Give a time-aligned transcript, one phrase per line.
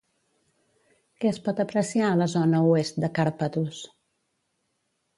[1.19, 3.87] Què es pot apreciar a la zona oest de Càrpatos?